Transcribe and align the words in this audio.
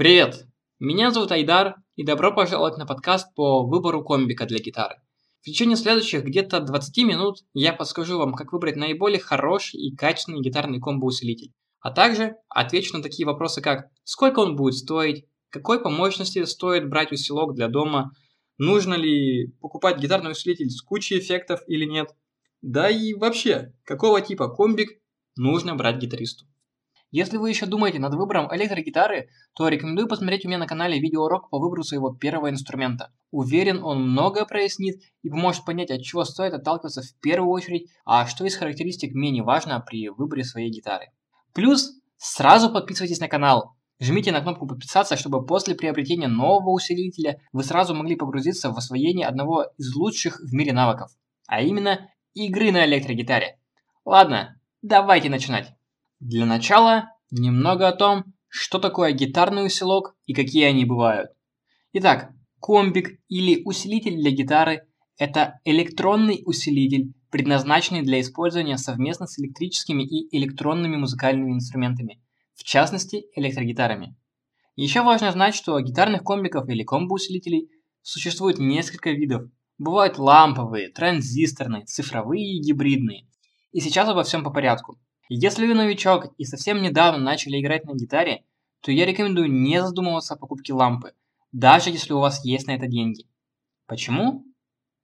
Привет! 0.00 0.46
Меня 0.78 1.10
зовут 1.10 1.30
Айдар, 1.30 1.74
и 1.94 2.04
добро 2.04 2.32
пожаловать 2.32 2.78
на 2.78 2.86
подкаст 2.86 3.34
по 3.34 3.66
выбору 3.66 4.02
комбика 4.02 4.46
для 4.46 4.58
гитары. 4.58 4.94
В 5.42 5.44
течение 5.44 5.76
следующих 5.76 6.24
где-то 6.24 6.60
20 6.60 7.04
минут 7.04 7.40
я 7.52 7.74
подскажу 7.74 8.16
вам, 8.16 8.32
как 8.32 8.54
выбрать 8.54 8.76
наиболее 8.76 9.20
хороший 9.20 9.78
и 9.78 9.94
качественный 9.94 10.40
гитарный 10.40 10.80
комбо-усилитель, 10.80 11.52
а 11.80 11.90
также 11.90 12.36
отвечу 12.48 12.96
на 12.96 13.02
такие 13.02 13.26
вопросы, 13.26 13.60
как 13.60 13.90
сколько 14.04 14.38
он 14.38 14.56
будет 14.56 14.76
стоить, 14.76 15.26
какой 15.50 15.78
по 15.82 15.90
мощности 15.90 16.42
стоит 16.46 16.88
брать 16.88 17.12
усилок 17.12 17.54
для 17.54 17.68
дома, 17.68 18.12
нужно 18.56 18.94
ли 18.94 19.48
покупать 19.60 19.98
гитарный 19.98 20.30
усилитель 20.30 20.70
с 20.70 20.80
кучей 20.80 21.18
эффектов 21.18 21.60
или 21.66 21.84
нет, 21.84 22.08
да 22.62 22.88
и 22.88 23.12
вообще, 23.12 23.74
какого 23.84 24.22
типа 24.22 24.48
комбик 24.48 24.98
нужно 25.36 25.74
брать 25.74 25.98
гитаристу. 25.98 26.46
Если 27.10 27.38
вы 27.38 27.50
еще 27.50 27.66
думаете 27.66 27.98
над 27.98 28.14
выбором 28.14 28.48
электрогитары, 28.54 29.30
то 29.54 29.66
рекомендую 29.66 30.06
посмотреть 30.06 30.44
у 30.44 30.48
меня 30.48 30.58
на 30.58 30.66
канале 30.66 31.00
видеоурок 31.00 31.50
по 31.50 31.58
выбору 31.58 31.82
своего 31.82 32.14
первого 32.14 32.50
инструмента. 32.50 33.12
Уверен, 33.32 33.82
он 33.82 34.10
многое 34.10 34.44
прояснит 34.44 35.00
и 35.22 35.28
поможет 35.28 35.64
понять, 35.64 35.90
от 35.90 36.02
чего 36.02 36.24
стоит 36.24 36.54
отталкиваться 36.54 37.02
в 37.02 37.20
первую 37.20 37.50
очередь, 37.50 37.90
а 38.04 38.26
что 38.26 38.44
из 38.44 38.54
характеристик 38.54 39.12
менее 39.12 39.42
важно 39.42 39.80
при 39.80 40.08
выборе 40.08 40.44
своей 40.44 40.70
гитары. 40.70 41.06
Плюс, 41.52 41.90
сразу 42.16 42.72
подписывайтесь 42.72 43.18
на 43.18 43.26
канал. 43.26 43.74
Жмите 43.98 44.30
на 44.30 44.40
кнопку 44.40 44.68
подписаться, 44.68 45.16
чтобы 45.16 45.44
после 45.44 45.74
приобретения 45.74 46.28
нового 46.28 46.70
усилителя 46.70 47.40
вы 47.52 47.64
сразу 47.64 47.94
могли 47.94 48.14
погрузиться 48.14 48.70
в 48.70 48.78
освоение 48.78 49.26
одного 49.26 49.66
из 49.78 49.94
лучших 49.96 50.40
в 50.40 50.54
мире 50.54 50.72
навыков, 50.72 51.10
а 51.48 51.60
именно 51.60 52.08
игры 52.34 52.70
на 52.70 52.86
электрогитаре. 52.86 53.58
Ладно, 54.04 54.60
давайте 54.80 55.28
начинать. 55.28 55.74
Для 56.20 56.44
начала 56.44 57.14
немного 57.30 57.88
о 57.88 57.96
том, 57.96 58.24
что 58.46 58.78
такое 58.78 59.12
гитарный 59.12 59.64
усилок 59.64 60.14
и 60.26 60.34
какие 60.34 60.64
они 60.64 60.84
бывают. 60.84 61.30
Итак, 61.94 62.34
комбик 62.60 63.18
или 63.28 63.62
усилитель 63.64 64.16
для 64.16 64.30
гитары– 64.30 64.86
это 65.18 65.60
электронный 65.64 66.42
усилитель, 66.44 67.14
предназначенный 67.30 68.02
для 68.02 68.20
использования 68.20 68.76
совместно 68.76 69.26
с 69.26 69.38
электрическими 69.38 70.02
и 70.02 70.36
электронными 70.36 70.96
музыкальными 70.96 71.52
инструментами, 71.52 72.22
в 72.54 72.64
частности 72.64 73.24
электрогитарами. 73.34 74.14
Еще 74.76 75.00
важно 75.00 75.32
знать, 75.32 75.54
что 75.54 75.80
гитарных 75.80 76.22
комбиков 76.22 76.68
или 76.68 76.84
комбо-усилителей 76.84 77.70
существует 78.02 78.58
несколько 78.58 79.10
видов. 79.12 79.50
Бывают 79.78 80.18
ламповые, 80.18 80.90
транзисторные, 80.90 81.86
цифровые 81.86 82.56
и 82.56 82.60
гибридные. 82.60 83.26
И 83.72 83.80
сейчас 83.80 84.06
обо 84.06 84.22
всем 84.22 84.44
по 84.44 84.50
порядку. 84.50 84.98
Если 85.32 85.64
вы 85.64 85.74
новичок 85.74 86.34
и 86.38 86.44
совсем 86.44 86.82
недавно 86.82 87.22
начали 87.22 87.60
играть 87.60 87.84
на 87.84 87.94
гитаре, 87.94 88.42
то 88.80 88.90
я 88.90 89.06
рекомендую 89.06 89.48
не 89.48 89.80
задумываться 89.80 90.34
о 90.34 90.36
покупке 90.36 90.72
лампы, 90.72 91.12
даже 91.52 91.90
если 91.90 92.12
у 92.12 92.18
вас 92.18 92.44
есть 92.44 92.66
на 92.66 92.72
это 92.72 92.88
деньги. 92.88 93.28
Почему? 93.86 94.44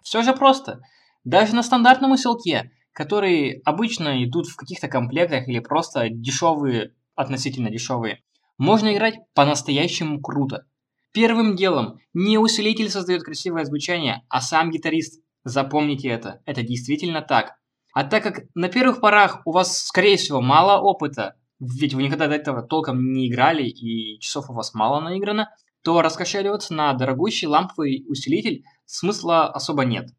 Все 0.02 0.24
же 0.24 0.32
просто. 0.32 0.80
Даже 1.22 1.54
на 1.54 1.62
стандартном 1.62 2.10
усилке, 2.10 2.72
которые 2.92 3.60
обычно 3.64 4.24
идут 4.24 4.48
в 4.48 4.56
каких-то 4.56 4.88
комплектах 4.88 5.46
или 5.46 5.60
просто 5.60 6.08
дешевые, 6.08 6.92
относительно 7.14 7.70
дешевые, 7.70 8.20
можно 8.58 8.92
играть 8.92 9.20
по-настоящему 9.32 10.20
круто. 10.20 10.66
Первым 11.12 11.54
делом, 11.54 12.00
не 12.14 12.36
усилитель 12.38 12.90
создает 12.90 13.22
красивое 13.22 13.64
звучание, 13.64 14.24
а 14.28 14.40
сам 14.40 14.72
гитарист. 14.72 15.22
Запомните 15.44 16.08
это, 16.08 16.42
это 16.46 16.64
действительно 16.64 17.22
так. 17.22 17.54
А 17.96 18.04
так 18.04 18.22
как 18.22 18.42
на 18.54 18.68
первых 18.68 19.00
порах 19.00 19.40
у 19.46 19.52
вас, 19.52 19.86
скорее 19.86 20.18
всего, 20.18 20.42
мало 20.42 20.82
опыта, 20.82 21.34
ведь 21.58 21.94
вы 21.94 22.02
никогда 22.02 22.26
до 22.26 22.34
этого 22.34 22.60
толком 22.60 23.14
не 23.14 23.26
играли 23.26 23.66
и 23.66 24.20
часов 24.20 24.50
у 24.50 24.52
вас 24.52 24.74
мало 24.74 25.00
наиграно, 25.00 25.48
то 25.82 26.02
раскошеливаться 26.02 26.74
на 26.74 26.92
дорогущий 26.92 27.46
ламповый 27.46 28.04
усилитель 28.06 28.64
смысла 28.84 29.50
особо 29.50 29.86
нет. 29.86 30.10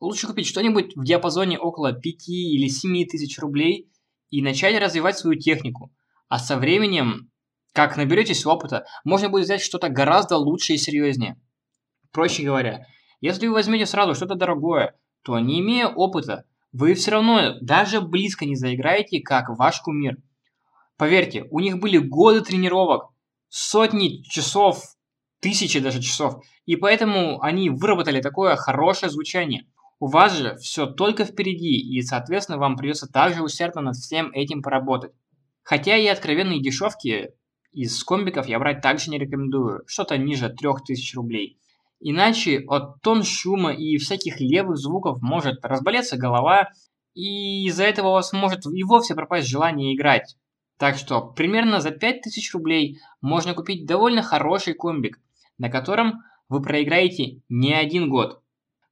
Лучше 0.00 0.26
купить 0.26 0.48
что-нибудь 0.48 0.96
в 0.96 1.04
диапазоне 1.04 1.56
около 1.56 1.92
5 1.92 2.28
или 2.30 2.66
7 2.66 3.06
тысяч 3.06 3.38
рублей 3.38 3.92
и 4.30 4.42
начать 4.42 4.76
развивать 4.82 5.16
свою 5.16 5.38
технику. 5.38 5.92
А 6.28 6.40
со 6.40 6.56
временем, 6.56 7.30
как 7.72 7.96
наберетесь 7.96 8.44
опыта, 8.44 8.86
можно 9.04 9.28
будет 9.28 9.44
взять 9.44 9.62
что-то 9.62 9.88
гораздо 9.88 10.36
лучше 10.36 10.72
и 10.72 10.78
серьезнее. 10.78 11.40
Проще 12.10 12.42
говоря, 12.42 12.86
если 13.20 13.46
вы 13.46 13.54
возьмете 13.54 13.86
сразу 13.86 14.16
что-то 14.16 14.34
дорогое, 14.34 14.98
то 15.22 15.38
не 15.38 15.60
имея 15.60 15.86
опыта, 15.86 16.44
вы 16.72 16.94
все 16.94 17.12
равно 17.12 17.58
даже 17.60 18.00
близко 18.00 18.46
не 18.46 18.54
заиграете, 18.54 19.20
как 19.20 19.48
ваш 19.48 19.80
кумир. 19.80 20.16
Поверьте, 20.96 21.44
у 21.50 21.60
них 21.60 21.78
были 21.78 21.98
годы 21.98 22.42
тренировок, 22.42 23.10
сотни 23.48 24.22
часов, 24.22 24.82
тысячи 25.40 25.80
даже 25.80 26.00
часов, 26.00 26.44
и 26.66 26.76
поэтому 26.76 27.42
они 27.42 27.70
выработали 27.70 28.20
такое 28.20 28.56
хорошее 28.56 29.10
звучание. 29.10 29.66
У 29.98 30.06
вас 30.06 30.36
же 30.36 30.56
все 30.56 30.86
только 30.86 31.24
впереди, 31.24 31.78
и, 31.78 32.00
соответственно, 32.02 32.58
вам 32.58 32.76
придется 32.76 33.06
также 33.06 33.42
усердно 33.42 33.82
над 33.82 33.96
всем 33.96 34.30
этим 34.32 34.62
поработать. 34.62 35.12
Хотя 35.62 35.96
и 35.96 36.06
откровенные 36.06 36.62
дешевки 36.62 37.30
из 37.72 38.02
комбиков 38.02 38.46
я 38.46 38.58
брать 38.58 38.80
также 38.80 39.10
не 39.10 39.18
рекомендую, 39.18 39.82
что-то 39.86 40.16
ниже 40.18 40.48
3000 40.48 41.16
рублей. 41.16 41.58
Иначе 42.00 42.64
от 42.66 43.02
тон 43.02 43.22
шума 43.22 43.72
и 43.74 43.98
всяких 43.98 44.40
левых 44.40 44.78
звуков 44.78 45.20
может 45.20 45.62
разболеться 45.62 46.16
голова, 46.16 46.70
и 47.14 47.66
из-за 47.66 47.84
этого 47.84 48.08
у 48.08 48.12
вас 48.12 48.32
может 48.32 48.64
и 48.66 48.82
вовсе 48.84 49.14
пропасть 49.14 49.48
желание 49.48 49.94
играть. 49.94 50.36
Так 50.78 50.96
что 50.96 51.20
примерно 51.20 51.80
за 51.80 51.90
5000 51.90 52.54
рублей 52.54 52.98
можно 53.20 53.52
купить 53.52 53.86
довольно 53.86 54.22
хороший 54.22 54.72
комбик, 54.72 55.20
на 55.58 55.68
котором 55.68 56.22
вы 56.48 56.62
проиграете 56.62 57.42
не 57.50 57.74
один 57.74 58.08
год. 58.08 58.42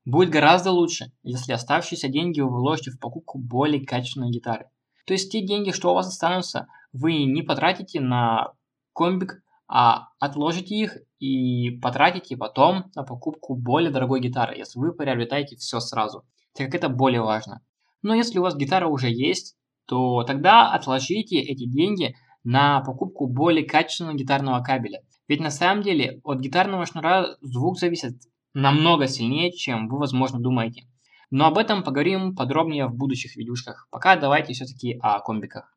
Будет 0.04 0.28
гораздо 0.28 0.70
лучше, 0.70 1.12
если 1.22 1.52
оставшиеся 1.52 2.08
деньги 2.08 2.40
вы 2.40 2.50
вложите 2.50 2.90
в 2.90 2.98
покупку 2.98 3.38
более 3.38 3.84
качественной 3.84 4.30
гитары. 4.30 4.66
То 5.06 5.14
есть 5.14 5.32
те 5.32 5.40
деньги, 5.40 5.70
что 5.70 5.90
у 5.90 5.94
вас 5.94 6.08
останутся, 6.08 6.66
вы 6.92 7.24
не 7.24 7.42
потратите 7.42 8.00
на 8.00 8.52
комбик, 8.92 9.42
а 9.68 10.08
отложите 10.18 10.74
их 10.74 10.96
и 11.18 11.70
потратите 11.82 12.36
потом 12.36 12.90
на 12.94 13.02
покупку 13.02 13.54
более 13.54 13.90
дорогой 13.90 14.20
гитары, 14.20 14.56
если 14.56 14.78
вы 14.78 14.92
приобретаете 14.92 15.56
все 15.56 15.78
сразу, 15.78 16.24
так 16.54 16.66
как 16.66 16.74
это 16.74 16.88
более 16.88 17.20
важно. 17.20 17.60
Но 18.02 18.14
если 18.14 18.38
у 18.38 18.42
вас 18.42 18.56
гитара 18.56 18.86
уже 18.86 19.10
есть, 19.10 19.56
то 19.86 20.24
тогда 20.24 20.72
отложите 20.72 21.38
эти 21.38 21.66
деньги 21.66 22.14
на 22.44 22.80
покупку 22.80 23.26
более 23.26 23.64
качественного 23.66 24.16
гитарного 24.16 24.62
кабеля. 24.62 25.02
Ведь 25.26 25.40
на 25.40 25.50
самом 25.50 25.82
деле 25.82 26.20
от 26.24 26.40
гитарного 26.40 26.86
шнура 26.86 27.36
звук 27.42 27.78
зависит 27.78 28.14
намного 28.54 29.06
сильнее, 29.06 29.52
чем 29.52 29.88
вы, 29.88 29.98
возможно, 29.98 30.40
думаете. 30.40 30.84
Но 31.30 31.46
об 31.46 31.58
этом 31.58 31.82
поговорим 31.82 32.34
подробнее 32.34 32.86
в 32.86 32.94
будущих 32.94 33.36
видюшках. 33.36 33.86
Пока 33.90 34.16
давайте 34.16 34.54
все-таки 34.54 34.98
о 35.02 35.20
комбиках. 35.20 35.76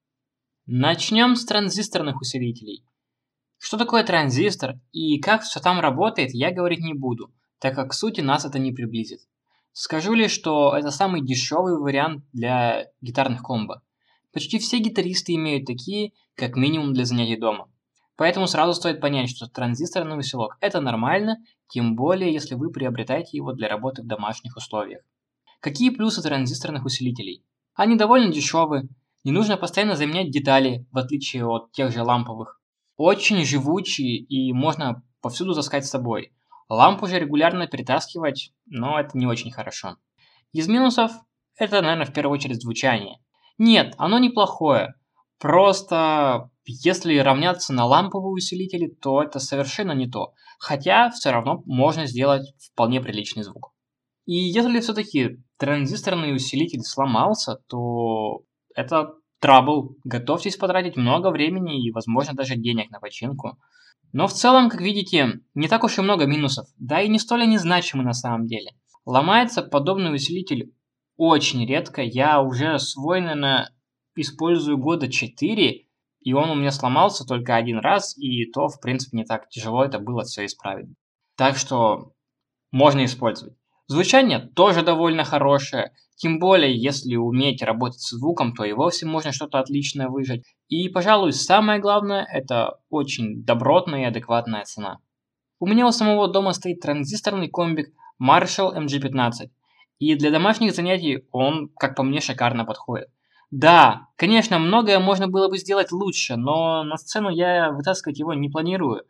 Начнем 0.66 1.36
с 1.36 1.46
транзисторных 1.46 2.22
усилителей. 2.22 2.86
Что 3.64 3.78
такое 3.78 4.04
транзистор 4.04 4.80
и 4.92 5.20
как 5.20 5.44
все 5.44 5.60
там 5.60 5.80
работает, 5.80 6.32
я 6.34 6.52
говорить 6.52 6.80
не 6.80 6.96
буду, 6.96 7.32
так 7.60 7.76
как 7.76 7.92
к 7.92 7.94
сути 7.94 8.20
нас 8.20 8.44
это 8.44 8.58
не 8.58 8.72
приблизит. 8.72 9.20
Скажу 9.72 10.14
лишь, 10.14 10.32
что 10.32 10.76
это 10.76 10.90
самый 10.90 11.22
дешевый 11.22 11.78
вариант 11.78 12.26
для 12.34 12.88
гитарных 13.02 13.44
комбо. 13.44 13.84
Почти 14.34 14.58
все 14.58 14.80
гитаристы 14.80 15.36
имеют 15.36 15.68
такие, 15.68 16.14
как 16.34 16.56
минимум 16.56 16.96
для 16.96 17.06
занятий 17.06 17.36
дома. 17.36 17.70
Поэтому 18.16 18.48
сразу 18.48 18.74
стоит 18.74 19.00
понять, 19.00 19.30
что 19.30 19.46
транзисторный 19.46 20.18
усилок 20.18 20.58
это 20.60 20.82
нормально, 20.82 21.38
тем 21.68 21.96
более 21.96 22.34
если 22.34 22.56
вы 22.56 22.72
приобретаете 22.72 23.38
его 23.38 23.54
для 23.54 23.70
работы 23.70 24.02
в 24.02 24.08
домашних 24.08 24.58
условиях. 24.58 25.04
Какие 25.60 25.92
плюсы 25.92 26.24
транзисторных 26.24 26.84
усилителей? 26.84 27.46
Они 27.76 27.96
довольно 27.96 28.34
дешевы, 28.34 28.90
не 29.24 29.32
нужно 29.32 29.56
постоянно 29.56 29.96
заменять 29.96 30.32
детали, 30.32 30.88
в 30.92 30.98
отличие 30.98 31.46
от 31.46 31.72
тех 31.74 31.92
же 31.92 32.02
ламповых 32.02 32.58
очень 33.02 33.44
живучий 33.44 34.18
и 34.18 34.54
можно 34.54 35.04
повсюду 35.22 35.54
таскать 35.54 35.86
с 35.86 35.90
собой. 35.90 36.34
Лампу 36.70 37.08
же 37.08 37.20
регулярно 37.20 37.68
перетаскивать, 37.68 38.54
но 38.66 39.00
это 39.00 39.18
не 39.18 39.26
очень 39.26 39.52
хорошо. 39.52 39.98
Из 40.54 40.68
минусов 40.68 41.12
это, 41.58 41.82
наверное, 41.82 42.06
в 42.06 42.14
первую 42.14 42.38
очередь 42.38 42.62
звучание. 42.62 43.18
Нет, 43.58 43.94
оно 43.98 44.20
неплохое. 44.20 44.96
Просто 45.38 46.50
если 46.66 47.18
равняться 47.18 47.74
на 47.74 47.86
ламповые 47.86 48.34
усилители, 48.34 48.88
то 48.88 49.24
это 49.24 49.40
совершенно 49.40 49.92
не 49.94 50.08
то. 50.08 50.34
Хотя 50.60 51.10
все 51.10 51.32
равно 51.32 51.64
можно 51.66 52.06
сделать 52.06 52.54
вполне 52.60 53.02
приличный 53.02 53.44
звук. 53.44 53.74
И 54.26 54.36
если 54.36 54.80
все-таки 54.80 55.44
транзисторный 55.58 56.36
усилитель 56.36 56.82
сломался, 56.82 57.58
то 57.68 58.44
это 58.76 59.14
Трабл. 59.42 59.98
Готовьтесь 60.04 60.56
потратить 60.56 60.96
много 60.96 61.32
времени 61.32 61.84
и, 61.84 61.92
возможно, 61.92 62.34
даже 62.34 62.56
денег 62.56 62.92
на 62.92 63.00
починку. 63.00 63.58
Но 64.14 64.28
в 64.28 64.34
целом, 64.34 64.70
как 64.70 64.82
видите, 64.82 65.40
не 65.56 65.68
так 65.68 65.84
уж 65.84 65.98
и 65.98 66.02
много 66.02 66.26
минусов, 66.26 66.68
да 66.78 67.02
и 67.02 67.10
не 67.10 67.18
столь 67.18 67.44
они 67.44 67.58
значимы 67.58 68.04
на 68.04 68.14
самом 68.14 68.46
деле. 68.46 68.72
Ломается 69.06 69.64
подобный 69.64 70.14
усилитель 70.14 70.74
очень 71.18 71.66
редко. 71.66 72.04
Я 72.04 72.42
уже 72.42 72.78
свой, 72.78 73.22
наверное, 73.22 73.74
использую 74.16 74.78
года 74.78 75.12
4, 75.12 75.88
И 76.24 76.34
он 76.34 76.52
у 76.52 76.56
меня 76.56 76.72
сломался 76.72 77.26
только 77.26 77.56
один 77.56 77.80
раз, 77.80 78.16
и 78.16 78.46
то, 78.52 78.68
в 78.68 78.80
принципе, 78.80 79.18
не 79.18 79.26
так 79.26 79.50
тяжело 79.50 79.84
это 79.84 79.98
было 79.98 80.24
все 80.24 80.46
исправить. 80.46 80.94
Так 81.36 81.58
что 81.58 82.14
можно 82.72 83.06
использовать. 83.06 83.56
Звучание 83.92 84.40
тоже 84.40 84.84
довольно 84.84 85.26
хорошее, 85.26 85.92
тем 86.16 86.40
более, 86.40 86.74
если 86.82 87.18
уметь 87.18 87.62
работать 87.62 88.00
с 88.00 88.12
звуком, 88.12 88.54
то 88.54 88.64
и 88.64 88.72
вовсе 88.72 89.06
можно 89.06 89.34
что-то 89.34 89.60
отличное 89.60 90.08
выжать. 90.08 90.44
И, 90.70 90.88
пожалуй, 90.88 91.34
самое 91.34 91.82
главное, 91.82 92.26
это 92.32 92.80
очень 92.90 93.44
добротная 93.44 94.04
и 94.04 94.06
адекватная 94.06 94.64
цена. 94.64 95.00
У 95.60 95.68
меня 95.68 95.86
у 95.86 95.92
самого 95.92 96.30
дома 96.30 96.54
стоит 96.54 96.80
транзисторный 96.80 97.50
комбик 97.50 97.90
Marshall 98.18 98.78
MG15. 98.78 99.50
И 100.00 100.16
для 100.16 100.32
домашних 100.32 100.74
занятий 100.74 101.26
он, 101.34 101.68
как 101.78 101.98
по 101.98 102.04
мне, 102.04 102.22
шикарно 102.22 102.64
подходит. 102.64 103.10
Да, 103.50 104.08
конечно, 104.16 104.58
многое 104.58 105.00
можно 105.00 105.28
было 105.28 105.50
бы 105.50 105.58
сделать 105.58 105.92
лучше, 105.92 106.38
но 106.38 106.86
на 106.86 106.96
сцену 106.96 107.28
я 107.30 107.74
вытаскивать 107.74 108.20
его 108.20 108.34
не 108.34 108.48
планирую. 108.48 109.04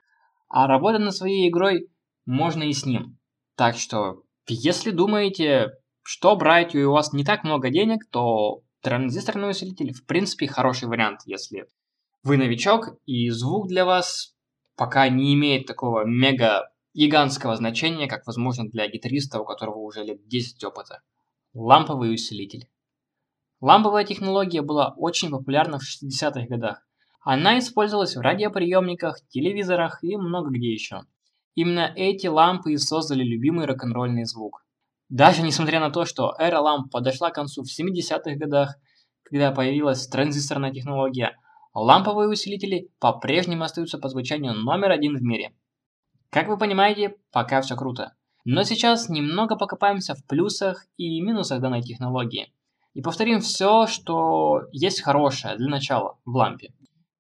А 0.50 0.66
работать 0.66 1.02
над 1.02 1.16
своей 1.16 1.50
игрой 1.50 1.92
можно 2.26 2.64
и 2.64 2.74
с 2.74 2.84
ним. 2.84 3.20
Так 3.56 3.78
что, 3.78 4.24
если 4.48 4.92
думаете, 4.92 5.72
что 6.04 6.36
брать, 6.36 6.76
и 6.76 6.84
у 6.84 6.92
вас 6.92 7.14
не 7.14 7.24
так 7.24 7.44
много 7.44 7.70
денег, 7.70 8.10
то 8.10 8.62
транзисторный 8.82 9.52
усилитель 9.52 9.94
в 9.94 10.06
принципе 10.06 10.48
хороший 10.48 10.88
вариант, 10.88 11.22
если 11.26 11.68
вы 12.24 12.38
новичок 12.38 12.90
и 13.06 13.30
звук 13.30 13.68
для 13.68 13.86
вас 13.86 14.36
пока 14.76 15.08
не 15.10 15.34
имеет 15.34 15.66
такого 15.66 16.06
мега 16.06 16.72
гигантского 16.94 17.56
значения, 17.56 18.08
как 18.08 18.26
возможно 18.26 18.68
для 18.70 18.88
гитариста, 18.88 19.40
у 19.40 19.46
которого 19.46 19.80
уже 19.80 20.04
лет 20.04 20.28
10 20.28 20.64
опыта. 20.64 21.02
Ламповый 21.54 22.14
усилитель. 22.14 22.68
Ламповая 23.60 24.06
технология 24.06 24.62
была 24.62 24.94
очень 24.98 25.30
популярна 25.30 25.78
в 25.80 25.84
60-х 25.84 26.48
годах. 26.48 26.86
Она 27.22 27.60
использовалась 27.60 28.16
в 28.16 28.22
радиоприемниках, 28.22 29.20
телевизорах 29.28 30.04
и 30.04 30.18
много 30.18 30.50
где 30.50 30.74
еще. 30.74 31.02
Именно 31.56 31.92
эти 31.96 32.28
лампы 32.28 32.74
и 32.74 32.78
создали 32.78 33.24
любимый 33.24 33.66
рок-н-ролльный 33.66 34.26
звук. 34.26 34.66
Даже 35.10 35.42
несмотря 35.42 35.82
на 35.82 35.90
то, 35.90 36.06
что 36.06 36.34
эра 36.40 36.60
ламп 36.60 36.92
подошла 36.92 37.32
к 37.32 37.36
концу 37.36 37.64
в 37.64 37.68
70-х 37.68 38.36
годах, 38.36 38.78
когда 39.24 39.52
появилась 39.52 40.08
транзисторная 40.08 40.72
технология, 40.72 41.38
ламповые 41.74 42.30
усилители 42.30 42.90
по-прежнему 43.00 43.66
остаются 43.66 43.98
по 43.98 44.08
звучанию 44.08 44.54
номер 44.54 44.92
один 44.92 45.18
в 45.18 45.22
мире. 45.22 45.54
Как 46.30 46.48
вы 46.48 46.58
понимаете, 46.58 47.18
пока 47.32 47.62
все 47.62 47.76
круто. 47.76 48.14
Но 48.46 48.64
сейчас 48.64 49.10
немного 49.10 49.58
покопаемся 49.58 50.16
в 50.16 50.26
плюсах 50.26 50.86
и 50.96 51.20
минусах 51.20 51.60
данной 51.62 51.82
технологии. 51.82 52.54
И 52.94 53.02
повторим 53.02 53.42
все, 53.42 53.88
что 53.88 54.62
есть 54.72 55.02
хорошее 55.02 55.58
для 55.58 55.68
начала 55.68 56.18
в 56.24 56.36
лампе. 56.36 56.74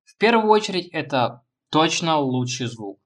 В 0.06 0.18
первую 0.18 0.50
очередь 0.50 0.88
это 0.88 1.42
точно 1.69 2.19
лучший 2.19 2.68
звук. 2.68 3.00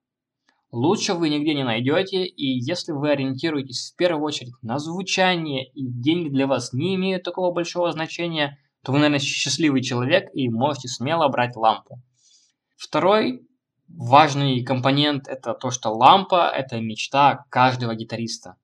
Лучше 0.75 1.13
вы 1.13 1.29
нигде 1.29 1.53
не 1.53 1.63
найдете, 1.63 2.25
и 2.25 2.59
если 2.59 2.91
вы 2.91 3.11
ориентируетесь 3.11 3.93
в 3.93 3.95
первую 3.95 4.25
очередь 4.25 4.55
на 4.61 4.77
звучание, 4.77 5.65
и 5.69 5.87
деньги 5.87 6.27
для 6.27 6.47
вас 6.47 6.73
не 6.73 6.95
имеют 6.95 7.23
такого 7.23 7.53
большого 7.53 7.89
значения, 7.93 8.59
то 8.83 8.91
вы, 8.91 8.97
наверное, 8.97 9.19
счастливый 9.19 9.81
человек 9.81 10.29
и 10.33 10.49
можете 10.49 10.89
смело 10.89 11.29
брать 11.29 11.55
лампу. 11.55 12.01
Второй 12.75 13.47
важный 13.87 14.65
компонент– 14.65 15.27
это 15.29 15.53
то, 15.53 15.71
что 15.71 15.91
лампа– 15.93 16.51
это 16.53 16.81
мечта 16.81 17.45
каждого 17.49 17.95
гитариста. 17.95 18.57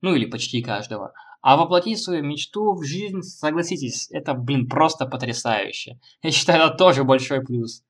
Ну 0.00 0.14
или 0.14 0.24
почти 0.24 0.62
каждого. 0.62 1.12
А 1.42 1.58
воплотить 1.58 2.02
свою 2.02 2.24
мечту 2.24 2.72
в 2.72 2.82
жизнь, 2.82 3.20
согласитесь, 3.20 4.10
это, 4.10 4.32
блин, 4.32 4.70
просто 4.70 5.04
потрясающе. 5.04 6.00
Я 6.22 6.30
считаю, 6.30 6.64
это 6.64 6.78
тоже 6.78 7.04
большой 7.04 7.42
плюс. 7.44 7.82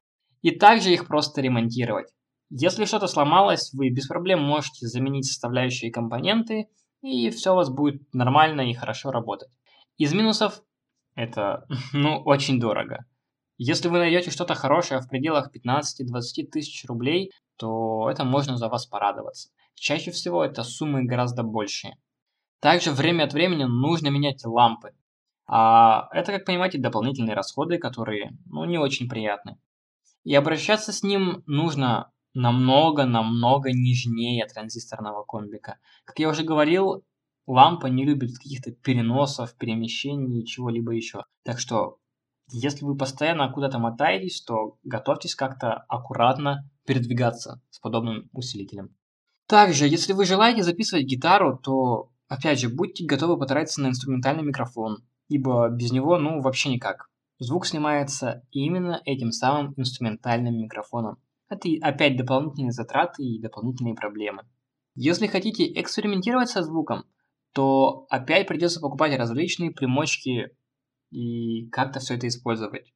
И 0.43 0.51
также 0.51 0.93
их 0.93 1.07
просто 1.07 1.41
ремонтировать. 1.43 2.09
Если 2.51 2.87
что-то 2.87 3.07
сломалось, 3.07 3.73
вы 3.73 3.91
без 3.91 4.07
проблем 4.07 4.43
можете 4.43 4.87
заменить 4.87 5.27
составляющие 5.27 5.93
компоненты, 5.93 6.69
и 7.03 7.31
все 7.31 7.53
у 7.53 7.57
вас 7.57 7.71
будет 7.71 8.03
нормально 8.15 8.63
и 8.63 8.75
хорошо 8.75 9.11
работать. 9.11 9.51
Из 9.99 10.13
минусов 10.15 10.63
это, 11.15 11.67
ну, 11.93 12.23
очень 12.25 12.61
дорого. 12.61 13.05
Если 13.59 13.89
вы 13.89 13.99
найдете 13.99 14.31
что-то 14.31 14.55
хорошее 14.55 15.01
в 15.01 15.09
пределах 15.09 15.51
15-20 15.55 16.47
тысяч 16.51 16.85
рублей, 16.87 17.33
то 17.57 18.09
это 18.09 18.25
можно 18.25 18.57
за 18.57 18.69
вас 18.69 18.87
порадоваться. 18.87 19.51
Чаще 19.75 20.13
всего 20.13 20.45
это 20.45 20.63
суммы 20.63 21.05
гораздо 21.05 21.43
большие. 21.43 21.97
Также 22.61 22.93
время 22.93 23.25
от 23.25 23.33
времени 23.33 23.65
нужно 23.65 24.09
менять 24.09 24.45
лампы. 24.45 24.93
А 25.47 26.09
это, 26.13 26.33
как 26.33 26.45
понимаете, 26.45 26.79
дополнительные 26.79 27.35
расходы, 27.35 27.79
которые 27.79 28.37
ну, 28.47 28.65
не 28.65 28.79
очень 28.79 29.09
приятны. 29.09 29.59
И 30.25 30.35
обращаться 30.35 30.93
с 30.93 31.03
ним 31.03 31.43
нужно 31.47 32.13
намного-намного 32.35 33.71
нежнее 33.73 34.47
транзисторного 34.47 35.25
комбика. 35.25 35.79
Как 36.05 36.19
я 36.19 36.29
уже 36.29 36.45
говорил, 36.45 37.05
лампа 37.47 37.87
не 37.87 38.05
любит 38.05 38.37
каких-то 38.37 38.73
переносов, 38.73 39.57
перемещений 39.57 40.45
чего-либо 40.45 40.93
еще. 40.93 41.25
Так 41.45 41.59
что, 41.59 41.99
если 42.51 42.85
вы 42.85 42.97
постоянно 42.97 43.51
куда-то 43.51 43.79
мотаетесь, 43.79 44.43
то 44.43 44.77
готовьтесь 44.85 45.35
как-то 45.35 45.85
аккуратно 45.89 46.71
передвигаться 46.87 47.61
с 47.71 47.79
подобным 47.79 48.29
усилителем. 48.33 48.95
Также, 49.47 49.87
если 49.87 50.13
вы 50.13 50.25
желаете 50.25 50.63
записывать 50.63 51.07
гитару, 51.07 51.59
то 51.59 52.11
Опять 52.29 52.61
же, 52.61 52.69
будьте 52.69 53.07
готовы 53.07 53.39
потратиться 53.39 53.81
на 53.81 53.89
инструментальный 53.89 54.43
микрофон, 54.43 54.99
ибо 55.29 55.71
без 55.71 55.93
него, 55.93 56.19
ну, 56.19 56.43
вообще 56.43 56.69
никак. 56.69 57.09
Звук 57.39 57.67
снимается 57.67 58.43
именно 58.51 59.01
этим 59.07 59.33
самым 59.33 59.73
инструментальным 59.77 60.55
микрофоном. 60.55 61.17
Это 61.49 61.69
опять 61.83 62.17
дополнительные 62.17 62.73
затраты 62.73 63.23
и 63.23 63.41
дополнительные 63.41 63.95
проблемы. 63.95 64.45
Если 64.95 65.27
хотите 65.27 65.71
экспериментировать 65.81 66.51
со 66.51 66.63
звуком, 66.63 67.05
то 67.53 68.07
опять 68.11 68.47
придется 68.47 68.81
покупать 68.81 69.17
различные 69.17 69.71
примочки 69.71 70.57
и 71.11 71.69
как-то 71.71 72.01
все 72.01 72.15
это 72.15 72.29
использовать. 72.29 72.93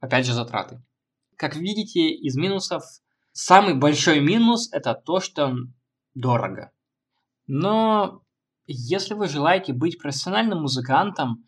Опять 0.00 0.26
же 0.26 0.32
затраты. 0.32 0.82
Как 1.36 1.56
видите, 1.56 2.08
из 2.08 2.36
минусов 2.36 2.82
самый 3.32 3.74
большой 3.74 4.20
минус 4.20 4.72
это 4.72 4.94
то, 4.94 5.20
что 5.20 5.54
дорого. 6.14 6.72
Но 7.46 8.22
если 8.66 9.14
вы 9.14 9.28
желаете 9.28 9.72
быть 9.72 9.98
профессиональным 9.98 10.62
музыкантом, 10.62 11.44